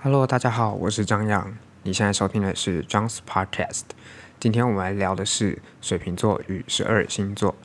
[0.00, 1.58] Hello，大家好，我是张扬。
[1.82, 3.82] 你现在收听的是 John's Podcast。
[4.38, 7.56] 今天我们来聊的是水瓶座与十二星座。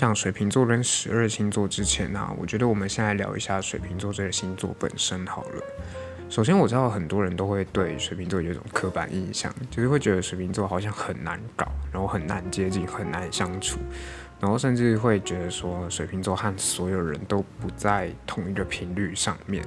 [0.00, 5.62] 讲水瓶座跟十二星座之前呢，我觉得我们先来聊一下水瓶座这个星座本身好了。
[6.30, 13.78] 首先，我知道很多人都会对水瓶座有一种刻板印象，就是会觉得水瓶座好像很难搞，然后很难接近，很难相处，
[14.40, 19.62] 然后甚至会觉得说水瓶座和所有人都不在同一个频率上面。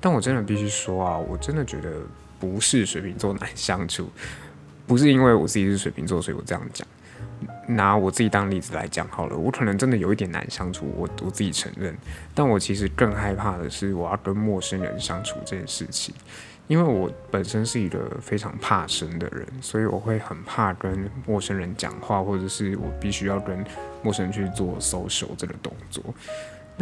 [0.00, 1.92] 但我真的必须说啊，我真的觉得
[2.40, 4.10] 不是水瓶座难相处，
[4.88, 6.84] 不是因为我自己是水瓶座，所以我这样讲。
[7.66, 11.96] 拿我自己当例子来讲好了，我可能真的有一点难相处，我我自己承认。
[12.34, 16.14] 但我其实更害怕的是，我要跟陌生人相处这件事情，
[16.68, 23.64] 因为我本身是一个非常怕生的人，所以我会很怕跟陌生人讲话，或者是我必须要跟
[24.02, 26.02] 陌生人去做 social 这个动作。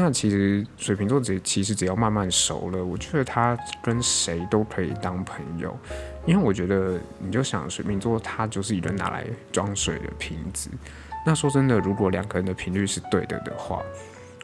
[0.01, 5.77] 那其实水瓶座只其实只要慢慢熟了，我觉得他跟谁都可以当朋友，
[6.25, 10.71] 因为我觉得你就想水瓶座，他就是一个拿来装水的瓶子。
[11.27, 13.83] 那说真的，如果两个人的频率是对的的话，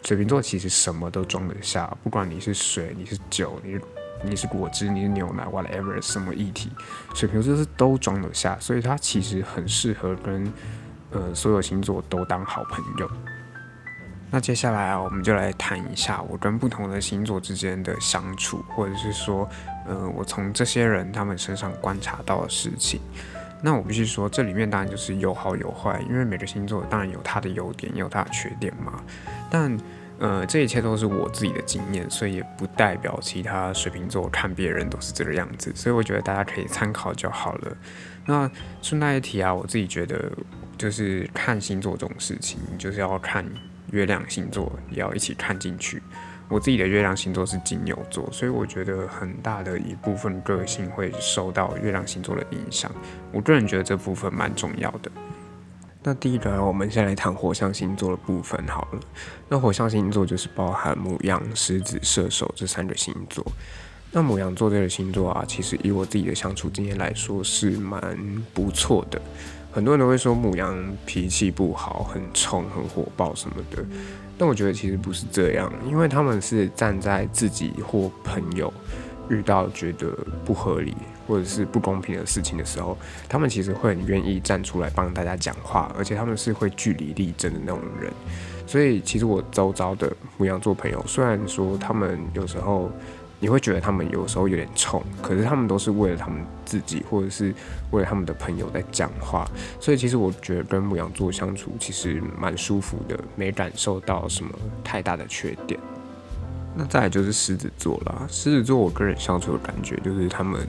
[0.02, 3.78] 水瓶座其实什么都装得下，不管你是水，你是酒，你
[4.24, 6.68] 你是果汁，你是牛奶，whatever 什么液体，
[7.14, 10.52] 水瓶座是都装得下，所以他其实很适合跟
[11.12, 13.08] 呃所有星座都当好朋友。
[14.34, 19.48] 那接下来啊，我们就来谈一下我跟不同的星座之间的相处，或者是说，
[19.86, 23.00] 呃，我从这些人他们身上观察到的事情。
[23.62, 29.00] 那我必须说，这里面当然就是有好有坏，因为每个星座当然有它的优点，也有它的缺点嘛。
[29.48, 29.78] 但，
[30.18, 35.70] 呃，这一切都是我自己的经验，所以也不代表其他水瓶座看别人都是这个样子。
[35.76, 37.76] 所以我觉得大家可以参考就好了。
[38.26, 38.50] 那
[38.82, 40.32] 顺带一提啊，我自己觉得，
[40.76, 43.46] 就是看星座这种事情，就是要看。
[43.94, 46.02] 月亮星座也要一起看进去。
[46.48, 52.90] 我自己的月亮星座是金牛座，所以我觉得很大的一部分个性会受到月亮星座的影响。
[53.32, 55.10] 我个人觉得这部分蛮重要的。
[56.02, 59.00] 那第一个，我们先来谈火象星座的部分好了。
[59.48, 63.46] 那火象星座就是包含母羊、狮子、射手这三个星座。
[64.12, 68.16] 那母羊座这个星座啊，其实以我自己的相处经验来说，是蛮
[68.52, 69.20] 不错的。
[69.74, 73.84] 很多人都会说母羊脾气不好，很冲、很火爆什么的，
[74.38, 78.72] 但我觉得其实不是这样，因为他们是站在自己或朋友
[79.28, 80.94] 遇到觉得不合理
[81.26, 82.96] 或者是不公平的事情的时候，
[83.28, 88.12] 他们其实会很愿意站出来帮大家讲话，而且他们是会据理力争的那种人。
[88.68, 92.92] 所以其实我周遭的母羊座朋友，虽然说他们有时候。
[93.44, 97.52] 你会觉得他们有时候有点冲，可是他们都是为了他们自己，或者是
[97.90, 99.46] 为了他们的朋友在讲话，
[99.78, 104.50] 所以其实我觉得跟牧羊座相处其实蛮舒服的，没感受到什么
[104.82, 105.78] 太大的缺点。
[106.74, 110.66] 那再来就是狮子座啦，狮子座我个人相处的感觉就是他们，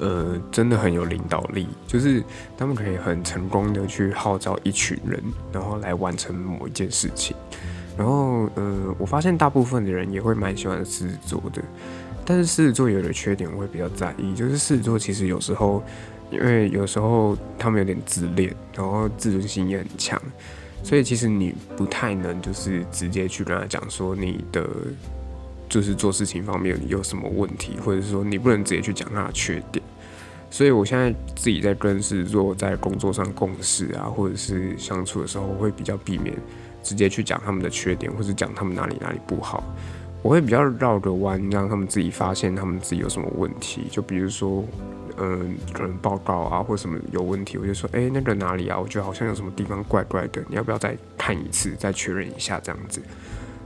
[0.00, 2.24] 呃，真的很有领导力，就是
[2.56, 5.22] 他们可以很成功的去号召一群人，
[5.52, 7.36] 然后来完成某一件事情。
[7.94, 11.62] 然后，呃，我发现大部分的人也会蛮喜欢狮子座的。
[12.26, 15.82] 但是狮子座有的缺点我会比较在意，就是狮子座其实有时候，
[16.30, 20.20] 因为有时候他们有点自恋，然后自尊心也很强，
[20.82, 24.68] 所以其实你不太能就是直接去跟他讲说你的
[25.68, 29.80] 就是做事情方面有什么问题，或者是说你不能直接去讲他的缺点。
[30.50, 36.34] 所以我现在自己在跟狮子座在工作上共事啊，或者是相处的时候，会比较避免
[36.82, 39.62] 直接去讲他们的缺点，或者讲他们哪里哪里不好。
[40.22, 43.86] 我会比较绕个弯，让他们自己发现他们自己有什么问题。
[43.90, 44.64] 就比如说，
[45.18, 48.76] 嗯，可能报告啊或什么有问题，我就说，哎，那个哪里啊？
[48.78, 53.00] 我觉得好像有什么地方怪怪的，你要不要再看一次，再确认一下这样子？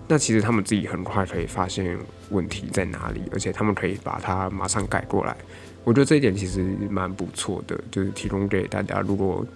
[0.06, 1.97] 那其实他们自己很快可以发现
[2.31, 5.35] 问题在哪里，而且他们可以把它马上改过来。
[5.82, 9.46] 我觉得这一点其实蛮不错的，就是提供给大家，如果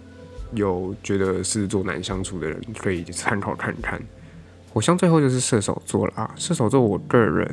[0.52, 4.00] 有觉得狮子座难相处的人，可以参考看看。
[4.74, 7.48] 我像最后就是射手座了啊，射手座我个人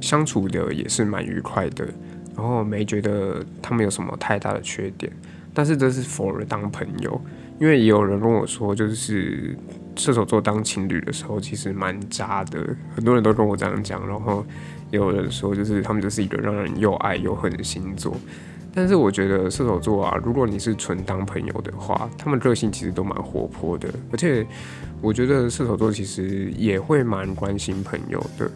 [0.00, 1.86] 相处的也是蛮愉快的，
[2.34, 5.12] 然后没觉得他们有什么太大的缺点，
[5.52, 7.20] 但是这是 for 当朋友，
[7.60, 9.54] 因为也有人跟我说，就是
[9.96, 14.44] 射手座当情侣的时候其实蛮渣的，很多人都跟我这样讲，然后
[14.90, 18.16] 也有人说就是他们就是一个让人又爱又恨的星座。
[18.76, 24.46] 但是我觉得射手座啊，如果你是纯当朋友的话，他们个性其实都蛮活泼的，而且
[25.00, 28.50] 我觉得射手座其实也会蛮关心朋友的。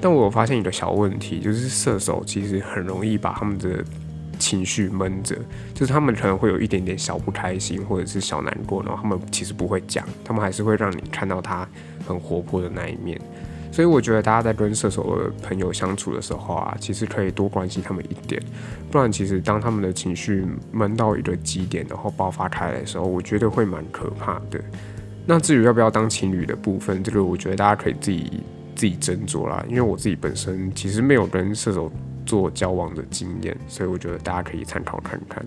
[0.00, 3.84] 但我发现一个小问题，就是射手其实很容易把他们的
[4.38, 5.36] 情绪闷着，
[5.74, 11.68] 就是他们可能会有一点点小不开心或者是小难过，然后他们其实不会讲，他们还是会让你看到他
[12.08, 13.20] 很活泼的那一面。
[13.72, 18.42] 所以我觉得大家在跟射手的朋友相处的时候啊，其实可以多关心他们一点，
[18.90, 24.60] 不然其实当他们的情绪闷到一个极点，然后爆发开来的时候，我觉得会蛮可怕的。
[25.24, 28.42] 那至于要不要当情侣的部分，这个我觉得大家可以自己
[28.74, 29.64] 自己斟酌啦。
[29.68, 31.92] 因为我自己本身其实没有跟射手
[32.26, 35.44] 座交往的经验，所以我觉得大家可以参考看看。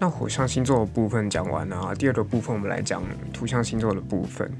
[0.00, 3.00] 那火象星座的部分讲完了啊，第二个部分我们来讲
[3.32, 4.50] 土象星座的部分。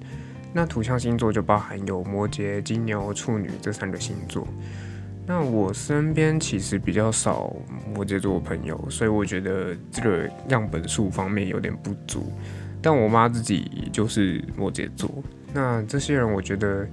[0.57, 4.47] 那土象星座就包含有摩羯、金牛、处女这三个星座。
[5.27, 7.53] 那我身边其实比较少
[7.93, 12.33] 摩羯座朋友，所以我觉得这个样本数方面有点不足。
[12.81, 15.11] 但我妈自己就是摩羯座。
[15.53, 16.87] 那这些人，我觉得，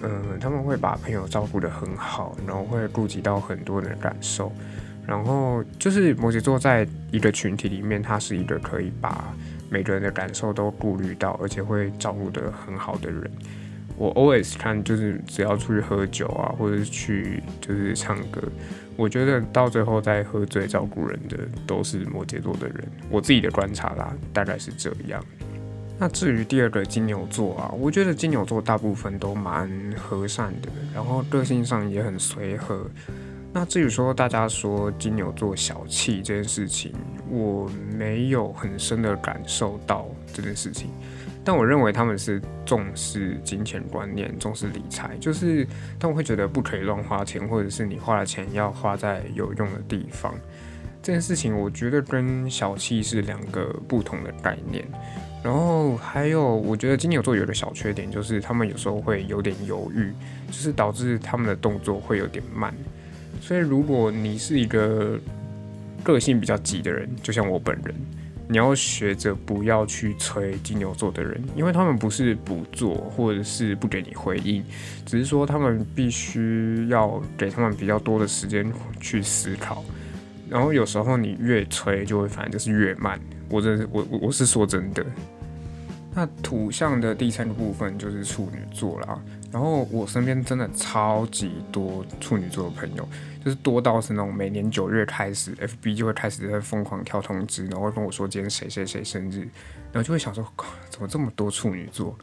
[0.00, 4.50] 嗯，他们会把朋友照顾得很好，然后会顾及到很多人的感受。
[5.06, 9.34] 然后就是摩羯座在一个群体里面，他是一个可以把。
[9.72, 13.30] 每个人的感受都顾虑到，而且会照顾得很好的人。
[13.96, 18.42] 我 always 看，就是只要出去喝酒啊，或者是去就是唱歌，
[18.96, 22.84] 我觉得到最后在喝醉照顾人的都是摩羯座的人。
[23.08, 25.24] 我自己的观察啦，大概是这样。
[25.98, 32.86] 那至于第二个金牛座啊，我觉得金牛座大部分都蛮和善的，然后个性上也很随和。
[33.54, 36.92] 那至于说大家说金牛座小气这件事情，
[37.28, 40.88] 我没有很深的感受到这件事情，
[41.44, 45.66] 但我认为他们是重视金钱观念，重视理财，就是
[46.00, 50.34] 他们会觉得不可以乱花钱，或者是你花了钱要花在有用的地方。
[51.02, 54.82] 这件事情我觉得跟小气是两个不同的概念。
[55.44, 60.10] 然后还有，我觉得金牛座有个小缺点，就是他们有时候会有点犹豫，
[60.46, 62.72] 就是导致他们的动作会有点慢。
[63.40, 65.18] 所以，如果你是一个
[66.02, 67.94] 个性比较急的人，就像我本人，
[68.48, 74.64] 你要学着不要去催金牛座的人，因为他们不是不做，或者是不给你回应，
[75.06, 78.70] 只是说他们必须要给他们比较多的时间
[79.00, 79.84] 去思考。
[80.48, 83.18] 然后有时候你越催，就会反正就是越慢。
[83.48, 85.04] 我真是我我我是说真的。
[86.14, 89.18] 那土象的第三个部分就是处女座啦。
[89.52, 93.08] 然后我身边真的超级多处女座的朋友。
[93.44, 99.40] 就是多到是那种每年九月开始，FB 就会开始在疯狂跳通知，然后会跟我说今天谁谁谁生日，
[99.90, 100.46] 然后就会想说，
[100.88, 102.16] 怎么这么多处女座？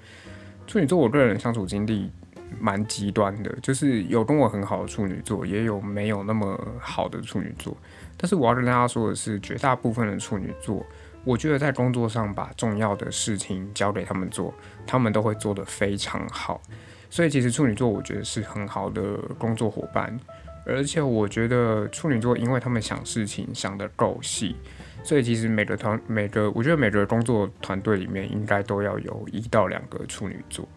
[0.65, 2.09] 处女座我个人相处经历
[2.57, 7.75] 蛮极端的，就是有跟我很好的处女座，也有没有那么好的处女座。
[8.15, 10.85] 但是我要跟大家说的是，绝大部分的处女座，
[11.25, 14.53] 我觉得在工作上把重要的事情交给他们做，
[14.87, 16.61] 他们都会做得非常好。
[17.09, 20.17] 所以其实处女座我觉得是很好的工作伙伴。
[20.65, 24.55] 而且我觉得处女座，因为他们想事情想得够细，
[25.03, 30.67] 所以其实每个团、每个我觉得每个工作团队里面应该都要有一到两个处女座。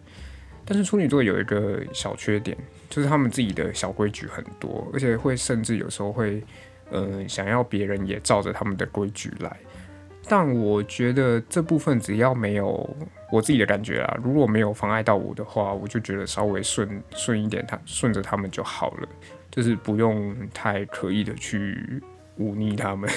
[0.65, 2.57] 但是处女座有一个小缺点，
[2.89, 6.41] 就是他们自己的小规矩很多，而且会甚至有时候会，
[6.89, 9.57] 呃，想要别人也照着他们的规矩来。
[10.27, 12.89] 但我觉得这部分只要没有
[13.31, 19.07] 我自己的感觉啊，如果没有妨碍到我的话，我就觉得稍微顺顺一点，他顺着他们就好了。
[19.51, 22.01] 就是不用太刻意的去
[22.37, 23.07] 忤逆他们。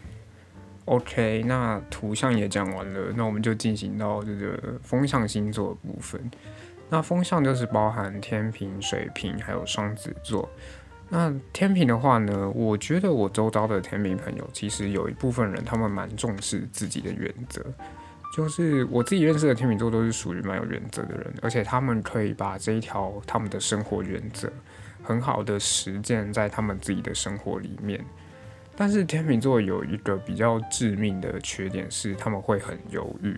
[0.86, 6.18] OK，那图像也讲完了，那我们就进行到这个风象星座部分。
[6.88, 10.48] 那风象就是包含天平、水瓶还有双子座。
[11.10, 17.62] 那天平的话呢，我觉得我周遭的天平朋友其实有一部分人，他们蛮重视自己的原则。
[18.34, 24.50] 就是我自己认识的天秤座都是属于蛮有原则的人，而且他们可以把这一条他们的生活原则。
[25.02, 28.04] 很好的实践在他们自己的生活里面，
[28.76, 33.36] 但是天秤座有一个比较致命的缺点是他们会很犹豫，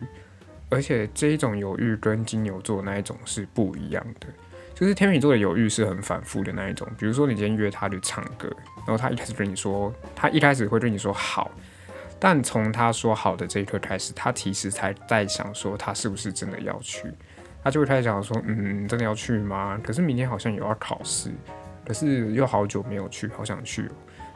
[0.69, 4.27] 而且这一种犹豫跟金牛座那一种是不一样的。
[4.83, 11.49] 就是天秤座的犹豫是很反复的那一种，比如说你今天约他去唱歌，然后他一开始跟你说，他一开始会跟你说好，
[12.19, 17.05] 但从他说好的这一刻开始，他其实才在想说他是不是真的要去。
[17.63, 19.81] 他就会开始想说，嗯，真的要去吗？
[19.85, 21.31] 可是明天好像有要考试，
[21.87, 23.89] 可是又好久没有去，好想去。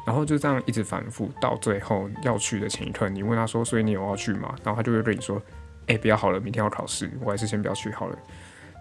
[0.06, 4.54] 然后就这样一直反复，到最后要去的前一刻，你问他说，所以你有要去吗？
[4.62, 5.42] 然后他就会跟你说，
[5.88, 8.16] 哎，不要好了，明天要考试，我还是先不要去好了。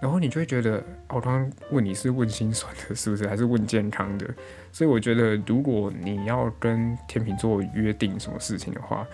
[0.01, 3.25] 然后你就会觉得，我刚刚问你是问心酸的，是不是？
[3.29, 4.27] 还是问健康的？
[4.71, 9.07] 所以我觉得，如果你要跟天秤座约定什么事情的话，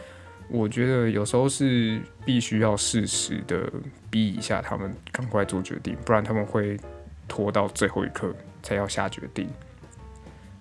[0.50, 3.72] 我觉得有时候是必须要适时的
[4.10, 6.78] 逼一下他们赶快做决定，不然他们会
[7.28, 9.48] 拖到最后一刻才要下决定。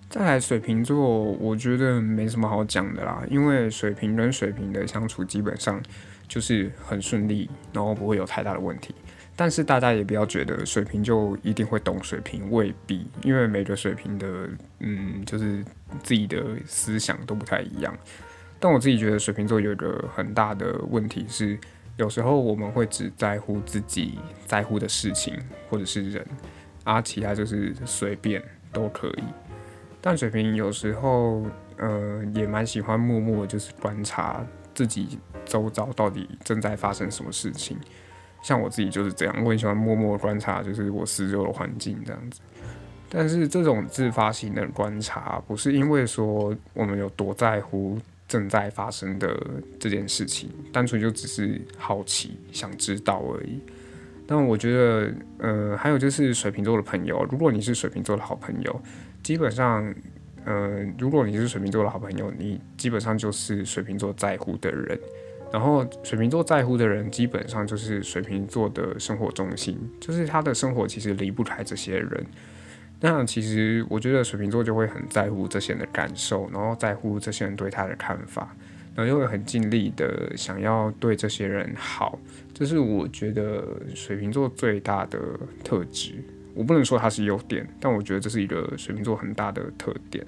[0.09, 5.81] 再来水瓶座，我觉得没什么好讲的啦，因为水瓶跟水瓶的相处基本上
[6.27, 8.93] 就是很顺利，然后不会有太大的问题。
[9.41, 14.47] 但是大家也不要觉得水瓶就一定会懂水瓶，未必，因为每个水瓶的，
[14.81, 15.65] 嗯，就是
[16.03, 17.91] 自己的思想都不太一样。
[18.59, 21.57] 但我自己觉得水瓶座有一个很大的问题是，
[21.97, 25.35] 有时候我们会只在乎自己在乎的事情
[25.67, 26.23] 或者是人，
[26.83, 28.39] 啊，其他就是随便
[28.71, 29.23] 都可以。
[30.01, 31.43] 但水瓶有时候，
[31.77, 34.45] 呃，也蛮喜欢默默就是观察
[34.75, 37.75] 自己周遭到底正在发生什么事情。
[38.41, 42.39] 像我自己就是这样，我很喜欢默默观察，就是我四周的环境这样子。
[43.09, 49.37] 但是这种自发性的观察，不是因为说我们有多在乎正在发生的
[49.77, 53.59] 这件事情，单纯就只是好奇想知道而已。
[54.25, 58.81] 但我觉得，呃，还有就是水瓶座的朋友，如果你是水瓶座的好朋友，
[59.21, 59.93] 基本上，
[60.45, 64.97] 呃，如果你是水瓶座的好朋友，你基本上就是水瓶座在乎的人。
[65.51, 72.25] 然后水瓶座在乎的人，基本上就是水瓶座的生活中心，就是他的生活其实离不开这些人。
[72.99, 78.55] 那其实我觉得水瓶座就会很在乎这些人的感受，然后在乎这些人对他的看法，
[78.95, 82.19] 然后又会很尽力的想要对这些人好。
[82.53, 83.65] 这是我觉得
[83.95, 85.19] 水瓶座最大的
[85.63, 86.13] 特质。
[86.53, 90.25] 我不能说它是优点，但我觉得这是一个水瓶座很大的特点。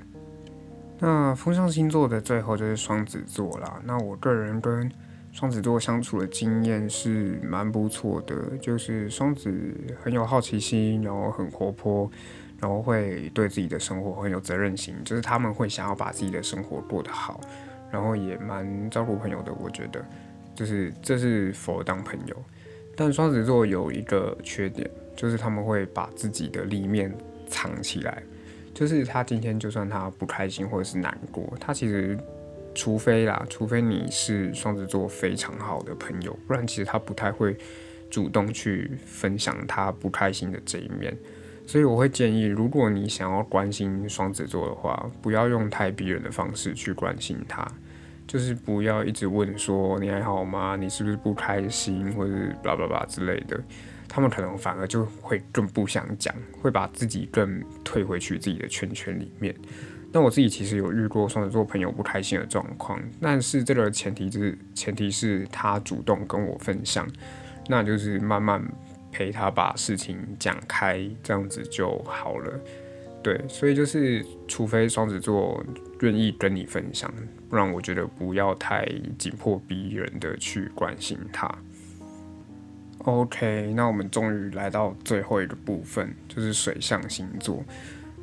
[1.00, 3.80] 那风象星座的最后就是双子座啦。
[3.84, 4.89] 那我个人跟
[5.34, 9.52] 双子座相处的经验是蛮不错的，就是双子
[10.00, 12.10] 很有好奇心，然后很活泼，
[12.62, 17.42] 然后会对自己的生活很有责任心，就是他们会想要把自己的生活过得好，
[17.92, 19.52] 然后也蛮照顾朋友的。
[19.56, 20.06] 我觉得，
[20.54, 22.36] 就是这是否当朋友。
[22.96, 27.12] 但双子座有一个缺点，就是他们会把自己的立面
[27.48, 28.22] 藏起来，
[28.72, 32.16] 就是他今天就算他不开心或者是难过，他其实。
[32.75, 37.56] 除非啦，除非你是双子座非常好的朋友，不然其实他不太会
[38.10, 41.15] 主动去分享他不开心的这一面。
[41.65, 47.65] 所以我会建议，如果你想要关心双子座的话，不要用太逼人的方式去关心他，
[48.27, 50.75] 就是不要一直问说你还好吗？
[50.75, 53.58] 你是不是不开心，或是巴拉巴拉之类的。
[54.10, 59.56] 他们可能反而就会更不想讲，会把自己更退回去自己的圈圈里面。
[60.13, 67.05] 那我自己其实有遇过双子座朋友不开心的状况，但是这个前提就是前提是他主动跟我分享，
[67.67, 68.63] 那就是慢慢
[69.12, 72.60] 陪他把事情讲开，这样子就好了。
[73.24, 75.65] 对，所以就是除非双子座
[76.01, 77.12] 愿意跟你分享，
[77.50, 81.50] 不然我觉得不要太紧迫逼人的去关心他。
[83.00, 87.63] OK，那我们终于来到最后一个部分，就是水象星座。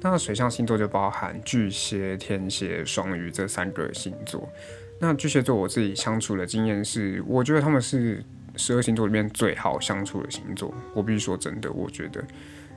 [0.02, 4.48] 那水象星座就包含巨蟹、天蝎、双鱼这三个星座。
[4.98, 8.24] 那巨蟹座我自己相处的经验是，我觉得他们是
[8.56, 10.74] 十二星座里面最好相处的星座。
[10.94, 12.24] 我必须说真的，我觉得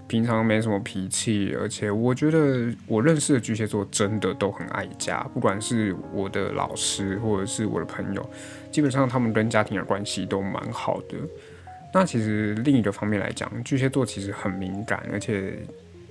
[0.07, 8.29] 平常没什么脾气，而且我觉得我认识的巨蟹座真的都很爱家，不管是我的老师或者是我的朋友，
[8.69, 11.15] 基本上他们跟家庭的关系都蛮好的。
[11.93, 15.57] 那其实另一个方面来讲，巨蟹座其实很敏感，而且。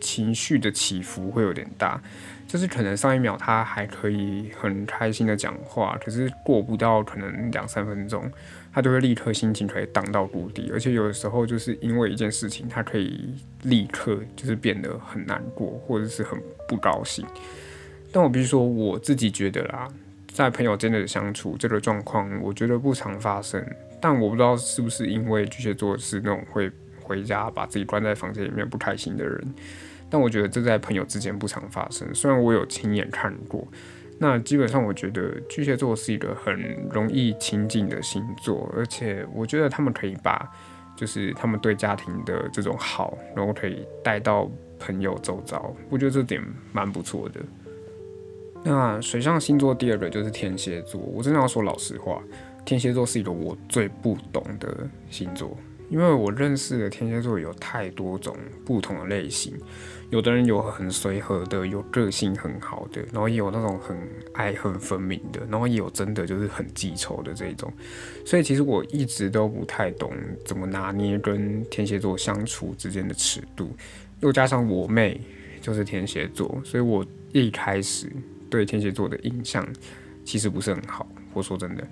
[0.02, 1.98] 情绪的起伏会有点大，
[2.46, 8.30] 就是可能上一秒他还可以很开心的讲话，可是过不到可能两三分钟，
[8.72, 17.24] 他就会立刻心情可以荡到谷底，而且有的时候就是因为一件事情，他可以立刻就是变得很难过，或者是很不高兴。
[18.10, 19.88] 但我必须说，我自己觉得啦，
[20.28, 23.64] 在朋友间的相处这个状况，我觉得不常发生。
[24.00, 26.68] 但我不知道是不是因为巨蟹座是那种会
[27.00, 29.54] 回家把自己关在房间里面不开心的人。
[30.12, 33.66] 但我觉得这在朋友之间不常发生，虽然我有亲眼看过。
[34.18, 36.54] 那基本上我觉得巨蟹座是一个很
[36.90, 40.46] 容易亲近的星座，而且我觉得他们可以把
[40.94, 46.40] 就是他们对家庭的这种好，然后可以带到朋友周遭，我觉得这点
[46.72, 47.40] 蛮不错的。
[48.62, 52.22] 那水象星座第二个就是天蝎座，我真的要说老实话，
[52.64, 55.56] 天蝎座是一个我最不懂的星座，
[55.88, 59.54] 因为我认识的天蝎座有太多种不同的类型，
[60.08, 63.96] 有的人有很随和的，有个性很好的，然后也有那种很
[64.32, 67.70] 爱恨分明的，然后也有真的就是很记仇的这种。
[68.24, 70.12] 所以其实我一直都不太懂
[70.46, 73.70] 怎么拿捏跟天蝎座相处之间的尺度，
[74.20, 75.20] 又加上我妹
[75.60, 78.10] 就是天蝎座，所以我一开始
[78.48, 79.66] 对天蝎座的印象
[80.24, 81.06] 其实不是很好。
[81.34, 81.86] 我说真的。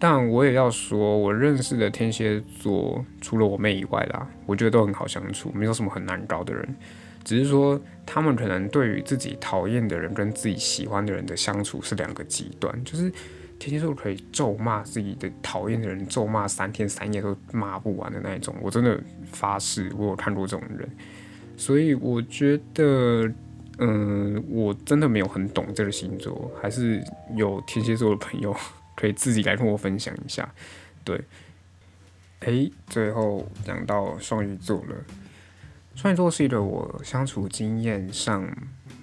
[0.00, 6.74] 但我也要说，我认识的天蝎座，除了我妹以外啦，我觉得都很好相处，没有什么很难搞的人。
[7.22, 12.82] 只是说，他们可能对于自己讨厌的人跟自己喜欢的人的相处是两个极端。
[12.82, 13.12] 就是
[13.58, 18.54] 天蝎座可以咒骂自己的讨厌的人，咒骂三天三夜都骂不完的那一种。
[18.62, 18.98] 我真的
[19.30, 20.88] 发誓，我有看过这种人。
[21.58, 23.30] 所以我觉得，
[23.76, 27.04] 嗯，我真的没有很懂这个星座，还是
[27.36, 28.56] 有天蝎座的朋友。
[29.00, 30.52] 可以自己来跟我分享一下，
[31.02, 31.18] 对，
[32.40, 34.94] 诶，最后讲到双鱼座了。
[35.94, 38.46] 双鱼座是一个我相处经验上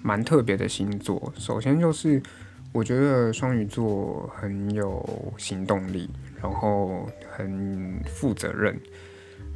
[0.00, 1.32] 蛮特别的星座。
[1.36, 2.22] 首先就是
[2.70, 6.08] 我觉得双鱼座很有行动力，
[6.40, 8.80] 然后很负责任。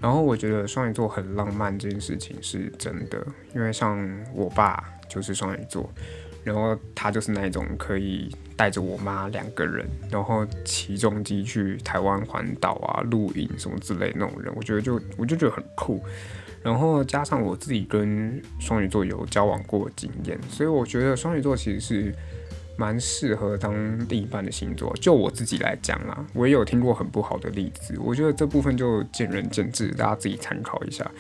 [0.01, 3.97] 然后我觉得双鱼座很浪漫这件事情是真的，因为像
[4.35, 5.89] 我爸就是双鱼座。
[6.45, 16.03] 然后他就是那种可以带着我妈两个人，然后骑重机去台湾环岛啊、露营什么之类那种人，我觉得就我就觉得很酷。
[16.63, 22.15] 然后加上我自己跟双鱼座有交往过经验，所以我觉得双鱼座其实是
[22.77, 23.75] 蛮适合当
[24.09, 24.95] 另一半的星座。
[25.01, 31.11] 就我自己来讲啦，我也有听过很不好的例子，我觉得这部分就见仁见智，大家自己参考一下。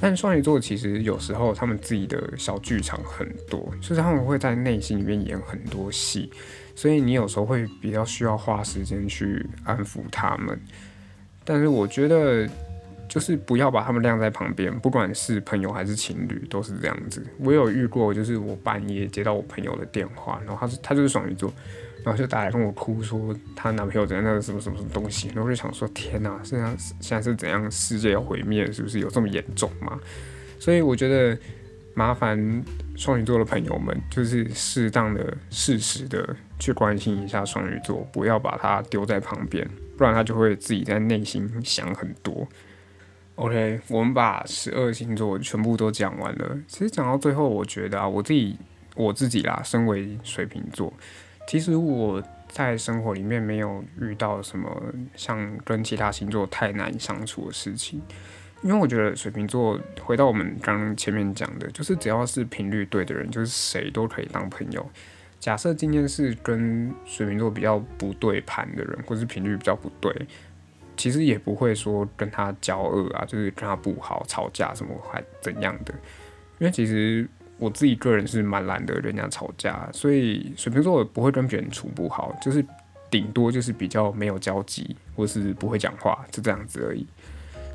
[0.00, 6.30] 但双鱼座其实有时候他们自己的小剧场很多，就是他们会在内心里面演很多戏，
[6.76, 10.56] 所以你有时候会比较需要花时间去安抚他们。
[11.44, 12.48] 但是我觉得
[13.08, 17.24] 就是不要把他们晾在旁边，不管是朋友还是情侣都是这样子。
[17.38, 21.52] 我有遇过，就是我半夜接到我朋友的电话，然后他是他就是双鱼座。
[22.04, 25.28] 然后就打来跟我哭，说她男朋友怎样，那个什么什么什么东西。
[25.34, 27.68] 然后就想说，天哪，现在现在是怎样？
[27.70, 29.98] 世界要毁灭，是不是有这么严重吗？
[30.60, 31.36] 所以我觉得
[31.94, 32.64] 麻烦
[32.96, 42.46] 双鱼座的朋友们，就是适当的、适时的去关心一下双鱼座，不要把它丢在旁边，不然他就会自己在内心想很多。
[43.38, 46.58] OK，我们把十二星座全部都讲完了。
[46.66, 48.58] 其实讲到最后，我觉得啊，我自己
[48.96, 50.92] 我自己啦，身为水瓶座。
[51.46, 54.82] 其实我在生活里面没有遇到什么
[55.14, 58.02] 像跟其他星座太难相处的事情，
[58.62, 64.84] 因为我觉得水瓶座回到我们刚前面讲的，就是只要是频率对的人，就是谁都可以当朋友。
[65.38, 70.12] 假设今天是跟水瓶座比较不对盘的人，或是频率比较不对，
[70.98, 75.94] 其实也不会说跟他交恶啊，就是跟他不好吵架什么还怎样的，
[76.58, 77.26] 因为其实。
[77.60, 82.64] 我自己个人是蛮懒得跟人家吵架，所以水瓶座不会跟别人处不好，就是
[83.10, 87.04] 顶多就是比较没有交集，或是不会讲话，就这样子而已。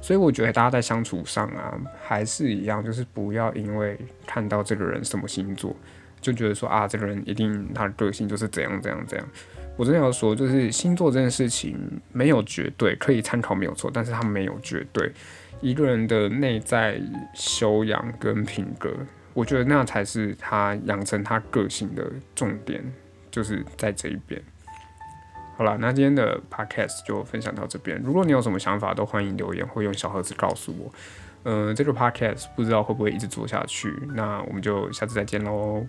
[0.01, 5.75] 所以我觉得大家在相处上啊，还是一样，就是不要因为看到这个人什么星座，
[6.21, 9.27] 就觉得说啊，这个人一定他的个性就是怎样怎样怎样。
[9.75, 15.11] 我真的要说，就是星座这件事情没有绝对，可以参考没有错，但是它没有绝对。
[15.61, 17.01] 一个人的内在
[17.33, 18.91] 修养跟品格。
[19.33, 22.83] 我觉得那才是他养成他个性的重点，
[23.31, 24.39] 就是在这一边。
[25.57, 27.99] 好了，那今天的 podcast 就分享到这边。
[28.03, 30.93] 如果你有什么想法，都欢迎留言或用小盒子告诉我。
[31.45, 35.87] 嗯，这个 podcast 不知道会不会一直做下去，那我们就下次再见喽。